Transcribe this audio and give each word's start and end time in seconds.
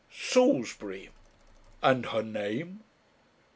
"Salisbury." 0.09 1.09
"And 1.83 2.07
her 2.07 2.23
name?" 2.23 2.79